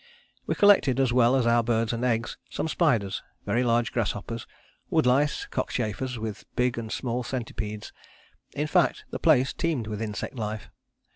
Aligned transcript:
"We 0.47 0.55
collected, 0.55 0.99
as 0.99 1.13
well 1.13 1.35
as 1.35 1.45
our 1.45 1.61
birds 1.63 1.93
and 1.93 2.03
eggs, 2.03 2.35
some 2.49 2.67
spiders, 2.67 3.21
very 3.45 3.61
large 3.63 3.91
grasshoppers, 3.91 4.47
wood 4.89 5.05
lice, 5.05 5.45
cockchafers, 5.45 6.17
with 6.17 6.43
big 6.55 6.75
and 6.79 6.91
small 6.91 7.21
centipedes. 7.21 7.93
In 8.55 8.65
fact, 8.65 9.05
the 9.11 9.19
place 9.19 9.53
teemed 9.53 9.85
with 9.85 10.01
insect 10.01 10.33
life. 10.35 10.71